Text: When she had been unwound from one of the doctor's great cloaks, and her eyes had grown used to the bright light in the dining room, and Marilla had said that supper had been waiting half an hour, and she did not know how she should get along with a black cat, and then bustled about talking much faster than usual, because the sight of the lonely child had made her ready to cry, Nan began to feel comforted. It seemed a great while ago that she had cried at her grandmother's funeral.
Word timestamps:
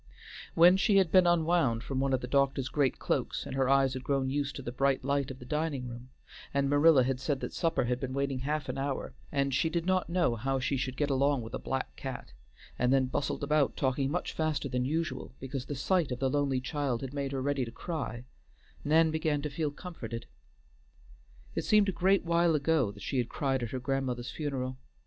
When 0.55 0.77
she 0.77 0.97
had 0.97 1.11
been 1.11 1.27
unwound 1.27 1.83
from 1.83 1.99
one 1.99 2.11
of 2.11 2.21
the 2.21 2.27
doctor's 2.27 2.69
great 2.69 2.97
cloaks, 2.97 3.45
and 3.45 3.53
her 3.53 3.69
eyes 3.69 3.93
had 3.93 4.03
grown 4.03 4.31
used 4.31 4.55
to 4.55 4.63
the 4.63 4.71
bright 4.71 5.03
light 5.05 5.29
in 5.29 5.37
the 5.37 5.45
dining 5.45 5.87
room, 5.87 6.09
and 6.55 6.67
Marilla 6.67 7.03
had 7.03 7.19
said 7.19 7.39
that 7.41 7.53
supper 7.53 7.83
had 7.83 7.99
been 7.99 8.15
waiting 8.15 8.39
half 8.39 8.67
an 8.67 8.79
hour, 8.79 9.13
and 9.31 9.53
she 9.53 9.69
did 9.69 9.85
not 9.85 10.09
know 10.09 10.33
how 10.35 10.57
she 10.59 10.75
should 10.75 10.97
get 10.97 11.11
along 11.11 11.43
with 11.43 11.53
a 11.53 11.59
black 11.59 11.95
cat, 11.95 12.33
and 12.79 12.91
then 12.91 13.05
bustled 13.05 13.43
about 13.43 13.77
talking 13.77 14.09
much 14.09 14.33
faster 14.33 14.67
than 14.67 14.85
usual, 14.85 15.35
because 15.39 15.67
the 15.67 15.75
sight 15.75 16.11
of 16.11 16.17
the 16.17 16.31
lonely 16.31 16.59
child 16.59 17.01
had 17.01 17.13
made 17.13 17.31
her 17.31 17.39
ready 17.43 17.63
to 17.63 17.69
cry, 17.71 18.25
Nan 18.83 19.11
began 19.11 19.43
to 19.43 19.51
feel 19.51 19.69
comforted. 19.69 20.25
It 21.53 21.63
seemed 21.63 21.89
a 21.89 21.91
great 21.91 22.25
while 22.25 22.55
ago 22.55 22.91
that 22.91 23.03
she 23.03 23.19
had 23.19 23.29
cried 23.29 23.61
at 23.61 23.69
her 23.69 23.79
grandmother's 23.79 24.31
funeral. 24.31 24.79